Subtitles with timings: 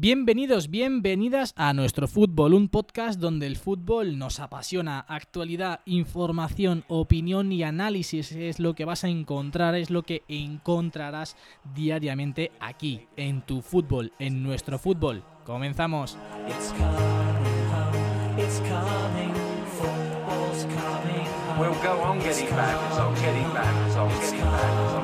[0.00, 5.00] Bienvenidos, bienvenidas a nuestro fútbol, un podcast donde el fútbol nos apasiona.
[5.00, 11.36] Actualidad, información, opinión y análisis es lo que vas a encontrar, es lo que encontrarás
[11.74, 15.24] diariamente aquí, en tu fútbol, en nuestro fútbol.
[15.44, 16.16] Comenzamos.
[16.46, 19.34] It's coming home, it's coming,
[19.80, 21.58] football's coming home.
[21.58, 24.97] We'll go on getting back, it's on getting back, it's on getting back, it's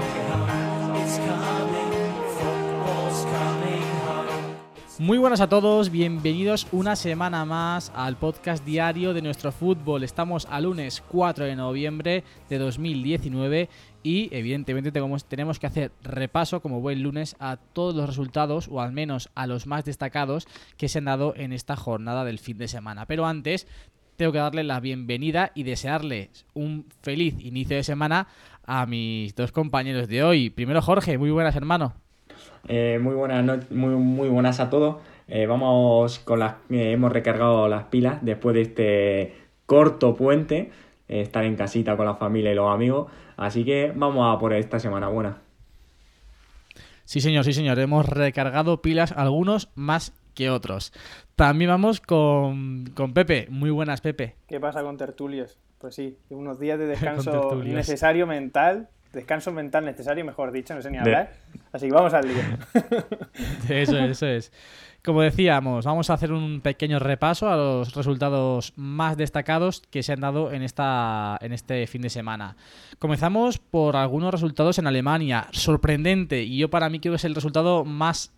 [5.00, 10.04] Muy buenas a todos, bienvenidos una semana más al podcast diario de nuestro fútbol.
[10.04, 13.68] Estamos a lunes 4 de noviembre de 2019
[14.04, 18.92] y evidentemente tenemos, que hacer repaso como buen lunes a todos los resultados o al
[18.92, 20.46] menos a los más destacados
[20.76, 23.04] que se han dado en esta jornada del fin de semana.
[23.06, 23.66] Pero antes
[24.14, 28.28] tengo que darle la bienvenida y desearles un feliz inicio de semana
[28.62, 30.50] a mis dos compañeros de hoy.
[30.50, 32.03] Primero Jorge, muy buenas hermano.
[32.68, 34.96] Eh, muy buenas no- muy, muy buenas a todos.
[35.28, 39.34] Eh, vamos con las eh, hemos recargado las pilas después de este
[39.66, 40.70] corto puente,
[41.08, 43.10] eh, estar en casita con la familia y los amigos.
[43.36, 45.38] Así que vamos a por esta semana buena.
[47.04, 47.78] Sí, señor, sí, señor.
[47.78, 50.92] Hemos recargado pilas, algunos más que otros.
[51.36, 53.46] También vamos con, con Pepe.
[53.50, 54.34] Muy buenas, Pepe.
[54.48, 55.58] ¿Qué pasa con tertulios?
[55.78, 60.90] Pues sí, unos días de descanso necesario mental, descanso mental necesario, mejor dicho, no sé
[60.90, 61.32] ni De- hablar.
[61.74, 62.40] Así que vamos al lío.
[63.68, 64.52] Eso es, eso es.
[65.04, 70.12] Como decíamos, vamos a hacer un pequeño repaso a los resultados más destacados que se
[70.12, 72.56] han dado en, esta, en este fin de semana.
[73.00, 75.48] Comenzamos por algunos resultados en Alemania.
[75.50, 76.44] Sorprendente.
[76.44, 78.32] Y yo para mí creo que es el resultado más,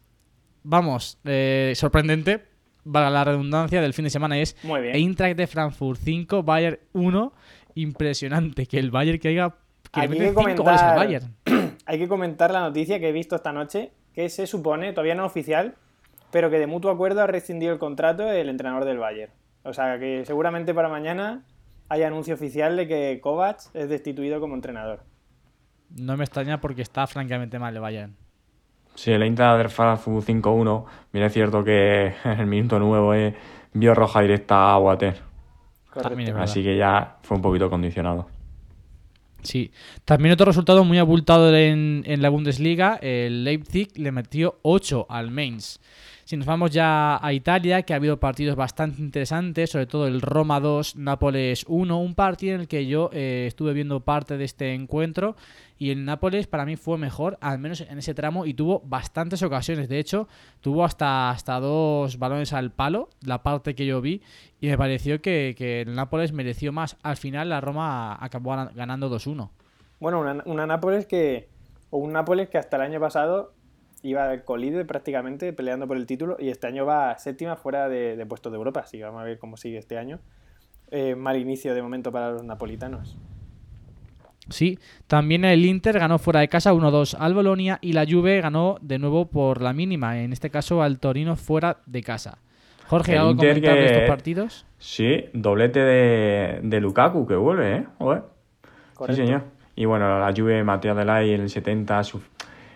[0.62, 2.42] vamos, eh, sorprendente,
[2.90, 4.38] para la redundancia del fin de semana.
[4.38, 4.56] Es.
[4.64, 7.32] Eintracht de Frankfurt 5, Bayern 1.
[7.74, 9.54] Impresionante que el Bayern que haya
[9.92, 11.34] que le meten hay que 5 goles al Bayern.
[11.86, 15.24] Hay que comentar la noticia que he visto esta noche, que se supone, todavía no
[15.24, 15.76] oficial,
[16.32, 19.32] pero que de mutuo acuerdo ha rescindido el contrato el entrenador del Bayern.
[19.62, 21.44] O sea que seguramente para mañana
[21.88, 25.00] hay anuncio oficial de que Kovac es destituido como entrenador.
[25.90, 28.16] No me extraña porque está francamente mal el Bayern.
[28.96, 33.34] Si el Eintracht del Frankfurt 5-1, bien es cierto que en el minuto nuevo eh,
[33.72, 35.20] vio roja directa a Water.
[36.36, 38.26] Así que ya fue un poquito condicionado.
[39.42, 39.70] Sí.
[40.04, 45.30] También otro resultado muy abultado en, en la Bundesliga, el Leipzig le metió 8 al
[45.30, 45.78] Mainz.
[46.26, 50.20] Si nos vamos ya a Italia, que ha habido partidos bastante interesantes, sobre todo el
[50.20, 54.44] Roma 2, Nápoles 1, un partido en el que yo eh, estuve viendo parte de
[54.44, 55.36] este encuentro
[55.78, 59.42] y el Nápoles para mí fue mejor, al menos en ese tramo, y tuvo bastantes
[59.42, 59.88] ocasiones.
[59.88, 60.26] De hecho,
[60.60, 64.22] tuvo hasta, hasta dos balones al palo, la parte que yo vi,
[64.60, 66.96] y me pareció que, que el Nápoles mereció más.
[67.02, 69.50] Al final la Roma acabó gana- ganando 2-1.
[70.00, 71.48] Bueno, una, una Nápoles que.
[71.90, 73.52] O un Nápoles que hasta el año pasado
[74.02, 78.26] iba colíder prácticamente peleando por el título y este año va séptima fuera de, de
[78.26, 78.80] puestos de Europa.
[78.80, 80.20] Así que vamos a ver cómo sigue este año.
[80.90, 83.16] Eh, mal inicio de momento para los napolitanos.
[84.48, 88.78] Sí, también el Inter ganó fuera de casa 1-2 al Bolonia y la Juve ganó
[88.80, 92.38] de nuevo por la mínima, en este caso al Torino fuera de casa.
[92.88, 94.66] Jorge, El ¿algo Inter comentar de estos partidos?
[94.78, 97.86] Sí, doblete de, de Lukaku que vuelve, ¿eh?
[97.98, 98.22] Joder.
[99.06, 99.42] Sí, señor.
[99.74, 102.04] Y bueno, la Juve, Matías Delay en el 70.
[102.04, 102.18] Su...
[102.18, 102.22] Eh,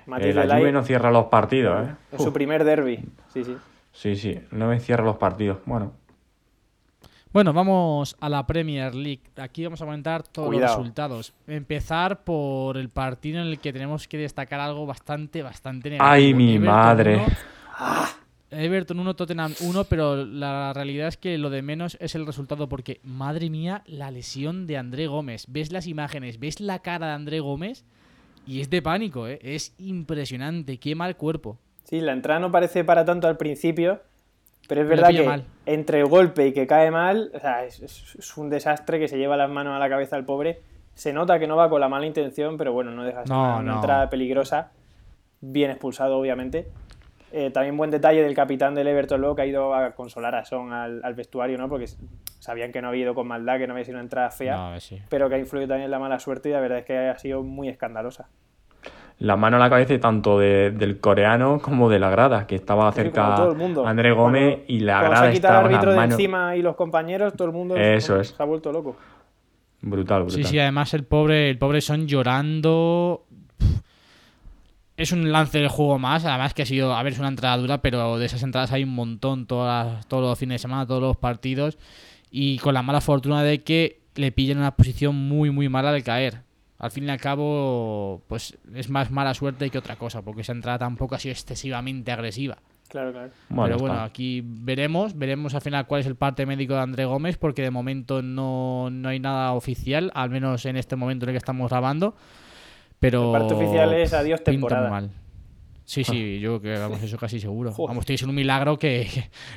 [0.07, 1.93] la Delay Juve no cierra los partidos, ¿eh?
[2.13, 3.05] En su primer derby.
[3.33, 3.57] Sí, sí.
[3.93, 5.59] Sí, sí, no me cierra los partidos.
[5.67, 5.93] Bueno,
[7.33, 9.21] Bueno, vamos a la Premier League.
[9.37, 10.73] Aquí vamos a comentar todos Cuidado.
[10.75, 11.33] los resultados.
[11.47, 16.11] Empezar por el partido en el que tenemos que destacar algo bastante, bastante negativo.
[16.11, 17.17] ¡Ay, mi Everton madre!
[17.17, 17.27] 1,
[18.51, 22.69] Everton 1, Tottenham 1, pero la realidad es que lo de menos es el resultado
[22.69, 25.45] porque, madre mía, la lesión de André Gómez.
[25.49, 27.85] Ves las imágenes, ves la cara de André Gómez
[28.45, 29.39] y es de pánico, ¿eh?
[29.43, 31.59] Es impresionante, qué mal cuerpo.
[31.85, 34.03] Sí, la entrada no parece para tanto al principio,
[34.71, 35.45] pero es verdad que mal.
[35.67, 39.37] entre el golpe y que cae mal, o sea, es, un desastre que se lleva
[39.37, 40.61] las manos a la cabeza al pobre.
[40.95, 43.63] Se nota que no va con la mala intención, pero bueno, no deja No, una,
[43.63, 43.75] no.
[43.77, 44.71] entrada peligrosa.
[45.41, 46.69] Bien expulsado, obviamente.
[47.33, 50.45] Eh, también buen detalle del capitán del Everton luego que ha ido a consolar a
[50.45, 51.69] Son al, al vestuario, ¿no?
[51.69, 51.87] Porque
[52.39, 54.81] sabían que no había ido con maldad, que no había sido una entrada fea, No,
[54.81, 55.01] sí.
[55.09, 57.19] pero que ha influido también en la mala suerte y la verdad es que ha
[57.19, 58.29] sido muy escandalosa.
[59.21, 62.91] La mano a la cabeza tanto de- del coreano como de la grada, que estaba
[62.93, 63.87] cerca todo el mundo.
[63.87, 66.63] André Gómez y la cuando grada se ha quitado estaba el árbitro de encima y
[66.63, 68.29] los compañeros, todo el mundo Eso es.
[68.29, 68.97] se ha vuelto loco.
[69.83, 70.43] Brutal, brutal.
[70.43, 73.25] Sí, sí, además el pobre, el pobre Son llorando.
[74.97, 77.57] Es un lance del juego más, además que ha sido, a ver, es una entrada
[77.57, 81.01] dura, pero de esas entradas hay un montón todas, todos los fines de semana, todos
[81.01, 81.79] los partidos.
[82.31, 85.91] Y con la mala fortuna de que le pillen en una posición muy, muy mala
[85.91, 86.43] al caer.
[86.81, 90.53] Al fin y al cabo, pues es más mala suerte que otra cosa, porque esa
[90.53, 92.57] entrada tampoco ha sido excesivamente agresiva.
[92.89, 93.31] Claro, claro.
[93.51, 94.05] Bueno, Pero bueno, está.
[94.05, 97.71] aquí veremos, veremos al final cuál es el parte médico de André Gómez, porque de
[97.71, 101.71] momento no, no hay nada oficial, al menos en este momento en el que estamos
[101.71, 102.17] grabando.
[102.99, 104.91] Pero El parte oficial es adiós temporada.
[104.91, 105.11] mal.
[105.85, 107.73] Sí, sí, yo creo que vamos, eso casi seguro.
[107.73, 107.89] Joder.
[107.89, 109.07] Vamos, tiene que ser un milagro que,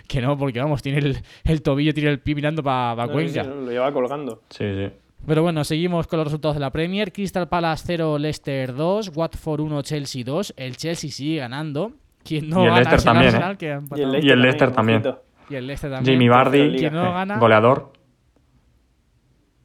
[0.07, 3.13] que no, porque vamos, tiene el, el tobillo, tiene el pie mirando para No, sí,
[3.13, 3.43] Cuenca.
[3.43, 4.41] sí, lo lleva colgando.
[4.49, 4.91] Sí, sí.
[5.25, 7.13] Pero bueno, seguimos con los resultados de la Premier.
[7.13, 10.53] Crystal Palace 0, Leicester 2, Watford 1, Chelsea 2.
[10.57, 11.93] El Chelsea sigue ganando.
[12.23, 13.37] Quien no Y el gana Leicester también, ¿eh?
[13.37, 13.57] Arsenal,
[13.97, 14.97] Y el Leicester, el Leicester también.
[14.99, 15.23] ojito.
[15.49, 16.29] Y el Leicester también.
[16.29, 16.77] Vardy, liga.
[16.77, 17.93] Quien no gana- goleador.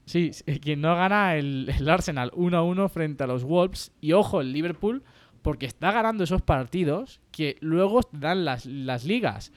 [0.07, 3.93] Sí, sí, quien no gana el, el Arsenal 1-1 frente a los Wolves.
[4.01, 5.03] Y ojo, el Liverpool,
[5.43, 9.53] porque está ganando esos partidos que luego dan las, las ligas.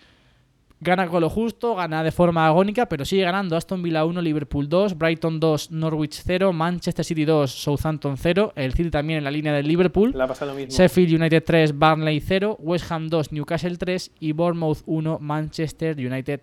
[0.84, 4.68] Gana con lo justo, gana de forma agónica, pero sigue ganando Aston Villa 1, Liverpool
[4.68, 9.30] 2, Brighton 2, Norwich 0, Manchester City 2, Southampton 0, el City también en la
[9.30, 10.76] línea del Liverpool, Le ha pasado lo mismo.
[10.76, 16.42] Sheffield United 3, Burnley 0, West Ham 2, Newcastle 3 y Bournemouth 1, Manchester United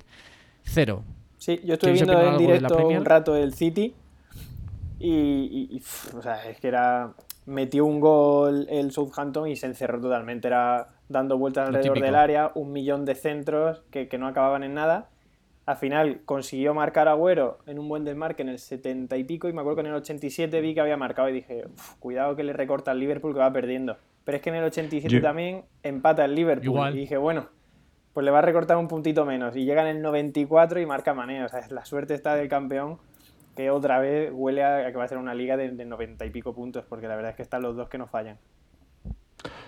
[0.62, 1.02] 0.
[1.36, 3.92] Sí, yo estuve ¿Quieres viendo en la directo un rato el City
[5.00, 7.12] y, y- y, pff, o sea, es que era
[7.46, 10.46] metió un gol el Southampton y se encerró totalmente.
[10.48, 14.74] Era dando vueltas alrededor del área, un millón de centros que, que no acababan en
[14.74, 15.08] nada.
[15.66, 19.52] Al final consiguió marcar Agüero en un buen desmarque en el 70 y pico y
[19.52, 22.42] me acuerdo que en el 87 vi que había marcado y dije, "Uf, cuidado que
[22.42, 23.96] le recorta al Liverpool que va perdiendo.
[24.24, 26.94] Pero es que en el 87 Yo- también empata el Liverpool Igual.
[26.94, 27.48] y dije, bueno,
[28.14, 29.56] pues le va a recortar un puntito menos.
[29.56, 31.44] Y llega en el 94 y marca Mané.
[31.44, 32.98] O sea, la suerte está del campeón
[33.54, 36.30] que otra vez huele a que va a ser una liga de, de 90 y
[36.30, 38.38] pico puntos, porque la verdad es que están los dos que no fallan.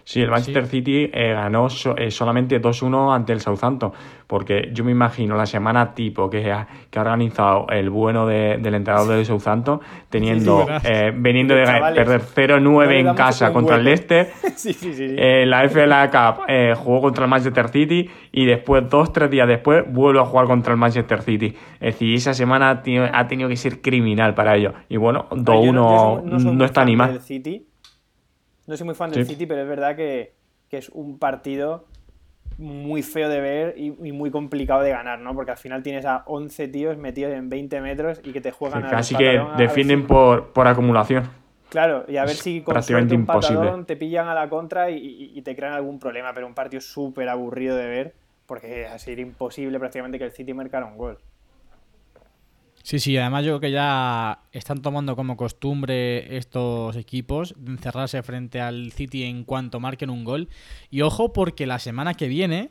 [0.04, 3.92] Sí, el Manchester City eh, ganó so- eh, solamente 2-1 ante el Southampton,
[4.26, 8.58] porque yo me imagino la semana tipo que ha, que ha organizado el bueno de-
[8.58, 12.20] del entrenador del Southampton, teniendo, Sí, eh, veniendo de Chavales, perder
[12.62, 13.84] no 0-9 le en casa contra el.
[13.84, 15.08] Leicester, sí, sí, sí.
[15.10, 15.16] sí.
[15.46, 19.84] la FLA Cup eh, jugó contra el Manchester City y después, dos, tres días después,
[19.92, 21.54] vuelve a jugar contra el Manchester City.
[21.80, 24.74] Es decir, esa semana ha tenido, ha tenido que ser criminal para ellos.
[24.88, 27.20] Y bueno, 2-1 Yo yo no, está ni mal.
[27.20, 27.66] City.
[28.70, 29.32] No soy muy fan del Sí.
[29.32, 30.32] City, pero es verdad que,
[30.68, 31.86] que es un partido
[32.56, 35.34] muy feo de ver y, y muy complicado de ganar, ¿no?
[35.34, 38.84] Porque al final tienes a 11 tíos metidos en 20 metros y que te juegan
[38.84, 41.28] al Casi que a- a defienden si- por, por acumulación.
[41.68, 43.58] Claro, y a ver si con prácticamente un imposible.
[43.58, 46.54] patadón te pillan a la contra y, y- y te crean algún problema, pero un
[46.54, 48.14] partido súper aburrido de ver
[48.46, 51.18] porque así era imposible prácticamente que el City marcara un gol.
[52.82, 58.22] Sí, sí, además yo creo que ya están tomando como costumbre estos equipos de encerrarse
[58.22, 60.48] frente al City en cuanto marquen un gol.
[60.90, 62.70] Y ojo porque la semana que viene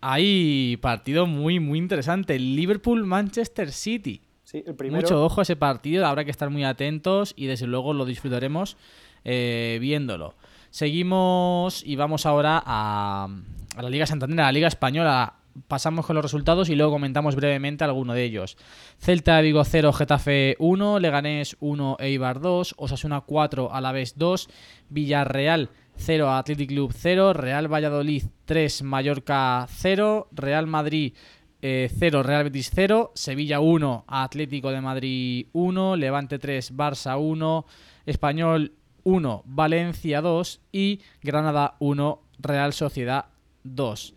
[0.00, 2.38] hay partido muy, muy interesante.
[2.38, 4.20] Liverpool-Manchester City.
[4.44, 5.02] Sí, el primero...
[5.02, 8.76] Mucho ojo a ese partido, habrá que estar muy atentos y desde luego lo disfrutaremos
[9.24, 10.34] eh, viéndolo.
[10.70, 13.28] Seguimos y vamos ahora a,
[13.76, 15.34] a la Liga Santander, a la Liga Española.
[15.68, 18.56] Pasamos con los resultados y luego comentamos brevemente alguno de ellos.
[18.98, 24.48] Celta de Vigo 0, Getafe 1, Leganés 1, Eibar 2, Osasuna 4, Alavés 2,
[24.88, 31.14] Villarreal 0, Athletic Club 0, Real Valladolid 3, Mallorca 0, Real Madrid
[31.60, 37.66] eh, 0, Real Betis 0, Sevilla 1, Atlético de Madrid 1, Levante 3, Barça 1,
[38.04, 38.72] Español
[39.04, 43.26] 1, Valencia 2 y Granada 1, Real Sociedad
[43.62, 44.14] 2.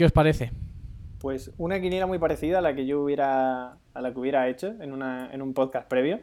[0.00, 0.50] ¿Qué os parece?
[1.18, 4.68] Pues una quiniela muy parecida a la que yo hubiera a la que hubiera hecho
[4.80, 6.20] en, una, en un podcast previo.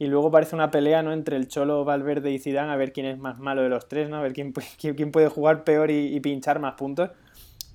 [0.00, 1.12] Y luego parece una pelea ¿no?
[1.12, 4.10] entre el Cholo, Valverde y Zidane a ver quién es más malo de los tres,
[4.10, 4.16] ¿no?
[4.16, 7.10] a ver quién, quién, puede jugar peor y, pinchar más puntos.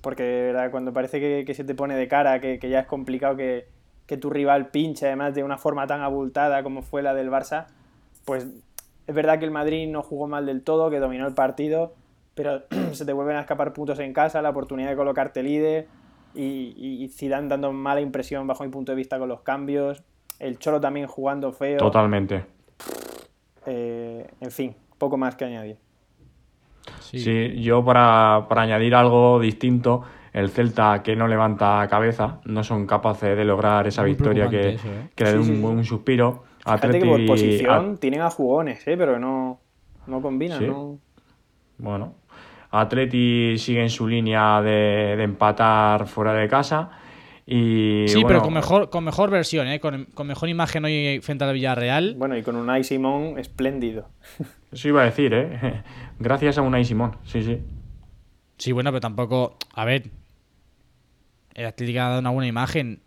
[0.02, 3.38] Porque verdad, cuando parece que, se te pone de cara, que, que ya es complicado
[3.38, 3.68] que,
[4.04, 7.68] que tu rival pinche, además de una forma tan abultada como fue la del Barça,
[8.26, 8.48] pues
[9.06, 11.94] es verdad que el Madrid no jugó mal del todo, que dominó el partido,
[12.36, 12.62] pero
[12.92, 15.88] se te vuelven a escapar puntos en casa, la oportunidad de colocarte líder
[16.34, 20.04] y, y, Zidane dando mala impresión bajo mi punto de vista con los cambios,
[20.38, 22.44] el Cholo también jugando feo, Totalmente.
[23.66, 25.78] eh, en fin, poco más que añadir.
[27.00, 30.02] Sí, yo para, para añadir algo distinto,
[30.32, 34.74] el Celta que no levanta cabeza, no son capaces de lograr esa Muy victoria que,
[34.74, 35.08] eso, ¿eh?
[35.14, 36.44] que le dé Sí, un, sí, un suspiro.
[36.58, 38.96] Fíjate que por posición tienen a jugones, ¿eh?
[38.96, 39.58] pero no,
[40.06, 40.66] no combinan, Sí.
[40.66, 40.98] ¿no?
[41.78, 42.14] Bueno,
[42.70, 46.90] Atleti sigue en su línea de, de empatar fuera de casa.
[47.46, 49.78] Y, Sí, bueno, pero con mejor, con mejor versión, ¿eh?
[49.78, 52.16] con, con mejor imagen hoy frente al Villarreal.
[52.18, 54.08] Bueno, y con un Simón espléndido.
[54.72, 55.82] Eso iba a decir, ¿eh?
[56.18, 57.60] Gracias a Unai Simón, sí, sí.
[58.58, 59.56] Sí, bueno, pero tampoco.
[59.74, 60.10] A ver.
[61.54, 63.00] El Atlético ha dado una buena imagen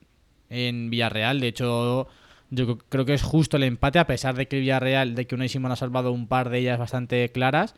[0.50, 1.40] en Villarreal.
[1.40, 2.08] De hecho,
[2.50, 5.36] yo creo que es justo el empate, a pesar de que el Villarreal, de que
[5.36, 7.76] Unai Simón ha salvado un par de ellas bastante claras.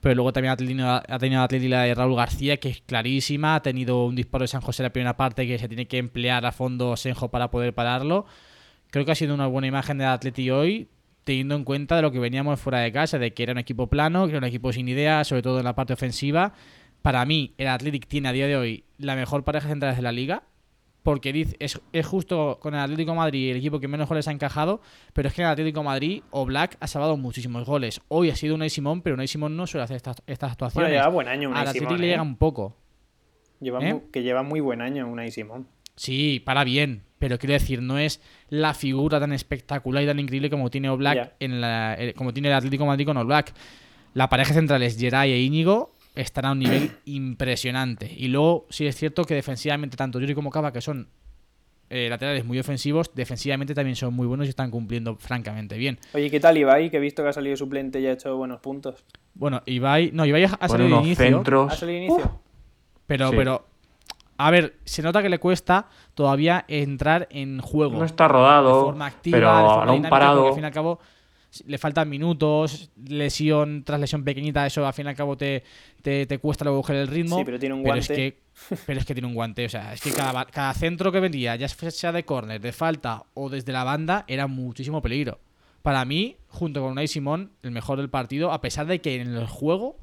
[0.00, 3.56] Pero luego también ha tenido, ha tenido Atleti la de Raúl García, que es clarísima.
[3.56, 5.98] Ha tenido un disparo de San José en la primera parte que se tiene que
[5.98, 8.26] emplear a fondo Senjo para poder pararlo.
[8.90, 10.88] Creo que ha sido una buena imagen de Atleti hoy,
[11.24, 13.88] teniendo en cuenta de lo que veníamos fuera de casa, de que era un equipo
[13.88, 16.54] plano, que era un equipo sin ideas, sobre todo en la parte ofensiva.
[17.02, 20.12] Para mí, el Athletic tiene a día de hoy la mejor pareja central de la
[20.12, 20.44] liga.
[21.08, 24.28] Porque dice- es, es justo con el Atlético de Madrid el equipo que menos goles
[24.28, 24.82] ha encajado,
[25.14, 28.02] pero es que en el Atlético de Madrid o Black ha salvado muchísimos goles.
[28.08, 30.92] Hoy ha sido Unai Simón, pero Unai Simón no suele hacer estas, estas Bueno, actuaciones.
[30.92, 32.00] lleva buen año Unai Al Atlético Simón.
[32.02, 32.10] le ¿eh?
[32.10, 32.76] llega un poco.
[33.60, 34.02] Lleva ¿eh?
[34.12, 35.66] que lleva muy buen año Unai Simón.
[35.96, 40.50] Sí, para bien, pero quiero decir, no es la figura tan espectacular y tan increíble
[40.50, 41.32] como tiene Ya.
[41.40, 43.54] en la, eh, como tiene el Atlético de Madrid con Oblak.
[44.12, 48.12] La pareja central es Geray e Íñigo, están a un nivel impresionante.
[48.16, 51.08] Y luego sí es cierto que defensivamente tanto Yuri como Cava, que son
[51.90, 55.98] eh, laterales muy ofensivos, defensivamente también son muy buenos y están cumpliendo francamente bien.
[56.12, 56.90] Oye, ¿qué tal Ibai?
[56.90, 59.04] Que he visto que ha salido suplente y ha hecho buenos puntos.
[59.34, 62.40] Bueno, Ibai, no, Ibai ha salido de unos inicio, ¿Ha salido inicio?
[63.06, 63.36] pero, Sí.
[63.36, 63.66] pero,
[64.36, 67.96] a ver, se nota que le cuesta todavía entrar en juego.
[67.98, 70.46] No está de rodado, forma activa, pero de a forma dinámica, porque parado.
[70.48, 71.00] al fin y al cabo
[71.66, 75.62] le faltan minutos, lesión tras lesión pequeñita, eso al fin y al cabo te,
[76.02, 77.38] te, te cuesta luego coger el ritmo.
[77.38, 78.32] Sí, pero tiene un pero es guante.
[78.32, 78.48] que
[78.86, 81.56] Pero es que tiene un guante, o sea, es que cada, cada centro que vendía,
[81.56, 85.40] ya sea de córner, de falta o desde la banda, era muchísimo peligro.
[85.82, 89.34] Para mí, junto con Unai Simón, el mejor del partido, a pesar de que en
[89.34, 89.98] el juego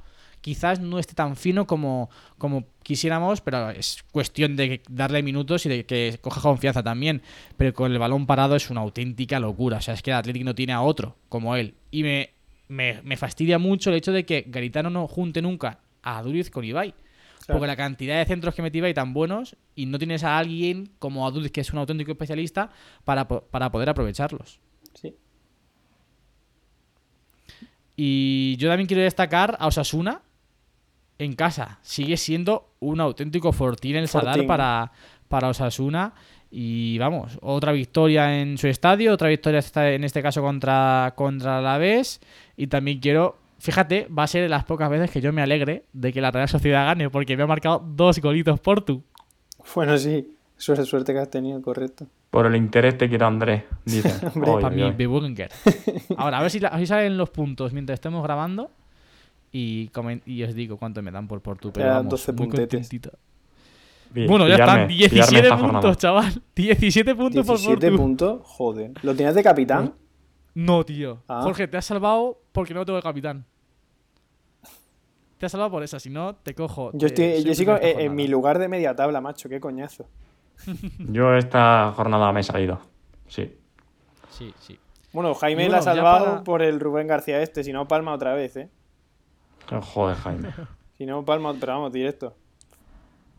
[0.46, 5.70] quizás no esté tan fino como, como quisiéramos, pero es cuestión de darle minutos y
[5.70, 7.24] de que coja confianza también.
[7.58, 9.78] Pero con el balón parado es una auténtica locura.
[9.78, 11.74] O sea, es que el Atlético no tiene a otro como él.
[11.90, 12.30] Y me,
[12.68, 16.64] me, me fastidia mucho el hecho de que Garitano no junte nunca a Duriz con
[16.64, 16.94] Ibai.
[17.48, 20.92] Porque la cantidad de centros que mete Ibai tan buenos y no tienes a alguien
[21.00, 22.70] como a Duriz, que es un auténtico especialista,
[23.04, 24.60] para, para poder aprovecharlos.
[24.94, 25.16] Sí.
[27.96, 30.22] Y yo también quiero destacar a Osasuna
[31.20, 31.80] en casa.
[31.82, 34.48] Sigue siendo un auténtico fortín el Sadar Fortín.
[34.48, 34.92] para,
[35.28, 36.14] para Osasuna.
[36.52, 39.62] Y vamos, otra victoria en su estadio, otra victoria
[39.94, 42.22] en este caso contra, contra la Vez.
[42.56, 45.84] Y también quiero, fíjate, va a ser de las pocas veces que yo me alegre
[45.92, 49.04] de que la Real Sociedad gane, porque me ha marcado dos golitos por tú.
[49.74, 50.32] Bueno, sí.
[50.58, 52.08] Suerte, suerte que has tenido, correcto.
[52.30, 54.14] Por el interés te quiero Andrés, dicen.
[54.36, 54.92] Hombre, Oy, para oy.
[54.96, 55.50] Bebunger.
[56.16, 58.72] Ahora, a ver si, la- a ver si salen los puntos mientras estemos grabando.
[59.58, 61.72] Y, os digo cuánto me dan por Portu.
[61.72, 63.12] Pero dan vamos, 12 muy contentito.
[64.14, 64.88] Bueno, ya están.
[64.88, 65.96] pillarme- pillarme 17 esta puntos, jornada.
[65.96, 66.42] chaval.
[66.56, 68.02] 17 puntos por 17 Portu.
[68.04, 68.92] puntos, joder.
[69.02, 69.94] ¿Lo tienes de capitán?
[70.54, 71.22] No, tío.
[71.28, 71.42] Ah.
[71.44, 73.46] Jorge, te has salvado porque no tengo de capitán.
[75.38, 76.92] Te has salvado por esa, si no, te cojo.
[76.94, 79.50] Yo, estoy, yo sigo en, mi lugar de media tabla, macho.
[79.50, 80.08] Qué coñazo.
[81.00, 82.80] Yo esta jornada me he salido.
[83.28, 83.54] Sí.
[84.30, 84.80] Sí, sí.
[85.12, 87.64] Bueno, Jaime la ha salvado para- por el Rubén García este.
[87.66, 88.70] Si no, palma otra vez, ¿eh?
[89.70, 90.50] Joder, Jaime.
[90.98, 92.36] Si no, palma, pero vamos, directo.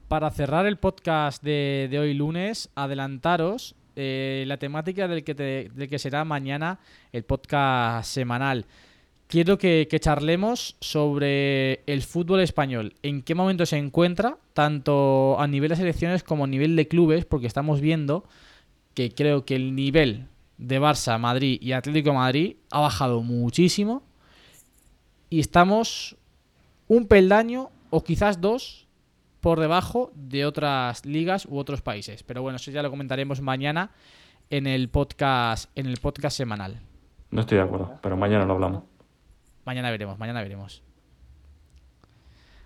[0.08, 5.70] Para cerrar el podcast de, de hoy lunes, adelantaros eh, la temática del que, te-
[5.74, 6.78] del que será mañana
[7.12, 8.66] el podcast semanal.
[9.26, 15.46] Quiero que, que charlemos sobre el fútbol español, en qué momento se encuentra, tanto a
[15.48, 18.24] nivel de selecciones como a nivel de clubes, porque estamos viendo
[18.94, 20.26] que creo que el nivel
[20.58, 24.02] de Barça, Madrid y Atlético de Madrid ha bajado muchísimo
[25.30, 26.16] y estamos
[26.88, 28.86] un peldaño o quizás dos
[29.40, 32.22] por debajo de otras ligas u otros países.
[32.22, 33.90] Pero bueno, eso ya lo comentaremos mañana
[34.50, 36.80] en el podcast, en el podcast semanal.
[37.30, 38.84] No estoy de acuerdo, pero mañana lo hablamos.
[39.64, 40.82] Mañana veremos, mañana veremos.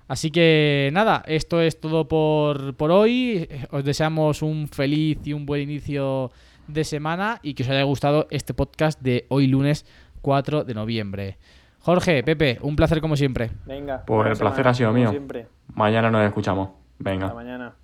[0.07, 3.49] Así que nada, esto es todo por, por hoy.
[3.71, 6.33] Os deseamos un feliz y un buen inicio
[6.67, 9.87] de semana y que os haya gustado este podcast de hoy lunes
[10.23, 11.39] 4 de noviembre.
[11.81, 13.51] Jorge, Pepe, un placer como siempre.
[13.67, 14.05] Venga.
[14.07, 15.11] Pues el placer semana, ha sido mío.
[15.11, 15.47] Siempre.
[15.75, 16.69] Mañana nos escuchamos.
[16.69, 17.35] Hasta Venga.
[17.35, 17.75] mañana.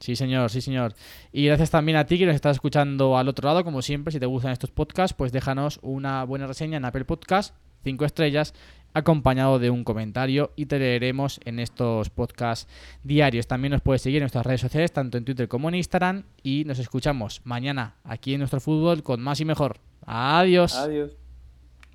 [0.00, 0.94] Sí, señor, sí, señor.
[1.32, 3.64] Y gracias también a ti que nos estás escuchando al otro lado.
[3.64, 7.54] Como siempre, si te gustan estos podcasts, pues déjanos una buena reseña en Apple Podcast,
[7.82, 8.54] 5 estrellas,
[8.94, 12.70] acompañado de un comentario y te leeremos en estos podcasts
[13.02, 13.48] diarios.
[13.48, 16.24] También nos puedes seguir en nuestras redes sociales, tanto en Twitter como en Instagram.
[16.42, 19.78] Y nos escuchamos mañana aquí en nuestro fútbol con más y mejor.
[20.06, 20.76] Adiós.
[20.76, 21.16] Adiós.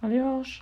[0.03, 0.61] Adiós.